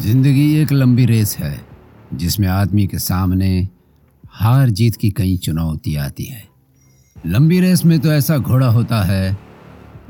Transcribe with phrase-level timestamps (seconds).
[0.00, 1.60] ज़िंदगी एक लंबी रेस है,
[2.14, 3.68] जिसमें आदमी के सामने
[4.32, 6.42] हार जीत की कई चुनौती आती है।
[7.16, 9.36] लंबी रेस में तो ऐसा घोड़ा होता है,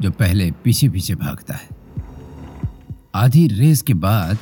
[0.00, 1.68] जो पहले पीछे पीछे भागता है।
[3.14, 4.38] आधी रेस के बाद,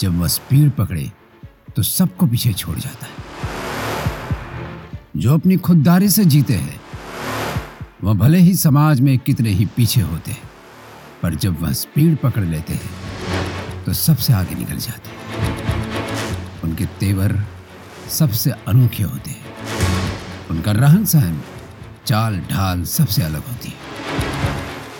[0.00, 1.10] जब वह स्पीड पकड़े
[1.76, 3.12] तो सबको पीछे छोड़ जाता है।
[5.16, 6.80] जो अपनी खुददारी से जीते हैं,
[8.04, 10.50] वह भले ही समाज में कितने ही पीछे होते हैं,
[11.22, 13.07] पर जब वह स्पीड पकड़ लेते हैं
[13.88, 17.32] तो सबसे आगे निकल जाते हैं। उनके तेवर
[18.10, 21.40] सबसे अनोखे होते हैं। उनका रहन सहन,
[22.06, 23.76] चाल ढाल सबसे अलग होती है।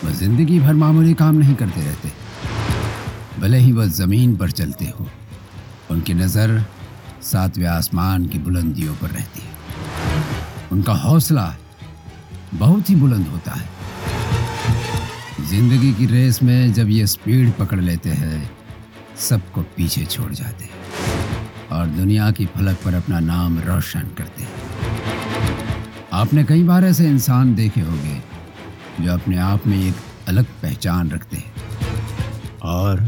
[0.03, 2.11] वह ज़िंदगी भर मामूली काम नहीं करते रहते।
[3.39, 5.07] भले ही वह ज़मीन पर चलते हो,
[5.91, 6.59] उनकी नज़र
[7.21, 11.55] सातवें आसमान की बुलंदियों पर रहती है। उनका हौसला
[12.53, 13.67] बहुत ही बुलंद होता है।
[15.49, 18.58] ज़िंदगी की रेस में जब ये स्पीड पकड़ लेते हैं
[19.19, 24.51] सबको पीछे छोड़ जाते हैं और दुनिया की फलक पर अपना नाम रोशन करते हैं।
[26.13, 28.21] आपने कई बार ऐसे इंसान देखे होंगे
[29.01, 29.95] जो अपने आप में एक
[30.27, 33.03] अलग पहचान रखते हैं और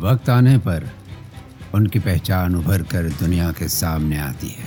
[0.00, 0.90] वक्त आने पर
[1.74, 4.66] उनकी पहचान उभर कर दुनिया के सामने आती है।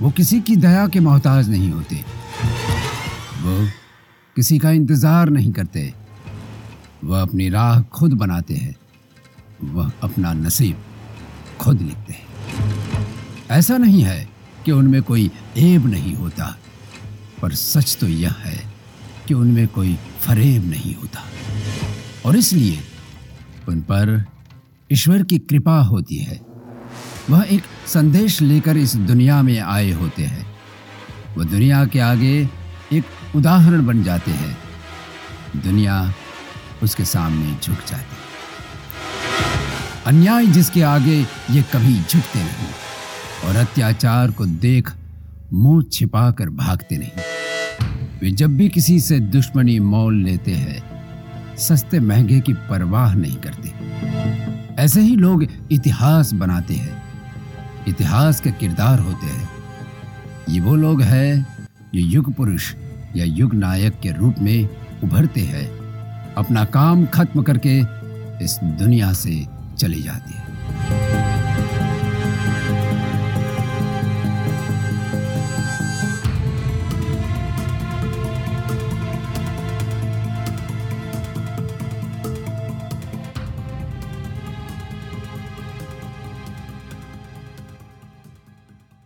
[0.00, 1.96] वो किसी की दया के मोहताज नहीं होते।
[3.42, 3.66] वो
[4.36, 5.92] किसी का इंतज़ार नहीं करते।
[7.04, 8.74] वह अपनी राह खुद बनाते हैं।
[9.72, 10.84] वह अपना नसीब
[11.60, 12.26] खुद लिखते हैं।
[13.50, 14.28] ऐसा नहीं है
[14.64, 16.58] कि उनमें कोई ऐब नहीं होता,
[17.42, 18.72] पर सच तो यह है
[19.28, 21.24] कि उनमें कोई फरेब नहीं होता।
[22.26, 22.80] और इसलिए
[23.68, 24.24] उन पर
[24.92, 26.40] ईश्वर की कृपा होती है।
[27.30, 30.46] वह एक संदेश लेकर इस दुनिया में आए होते हैं।
[31.38, 32.48] वह दुनिया के आगे
[32.92, 33.04] एक
[33.36, 34.58] उदाहरण बन जाते हैं।
[35.56, 36.14] दुनिया
[36.82, 38.16] उसके सामने झुक जाती
[40.06, 41.16] अन्याय जिसके आगे
[41.50, 44.90] ये कभी झुकते नहीं और अत्याचार को देख
[45.52, 47.22] मुँह छिपा कर भागते नहीं।
[48.22, 53.72] वे जब भी किसी से दुश्मनी मोल लेते हैं, सस्ते महँगे की परवाह नहीं करते।
[54.82, 57.02] ऐसे ही लोग इतिहास बनाते हैं,
[57.88, 59.48] इतिहास के किरदार होते हैं।
[60.48, 61.46] ये वो लोग हैं,
[61.94, 62.74] जो युग पुरुष
[63.16, 64.68] या युग नायक के रूप में
[65.04, 65.66] उभरते हैं,
[66.34, 67.78] अपना काम खत्म करके
[68.44, 70.53] इस दुनिया से चली जाती है।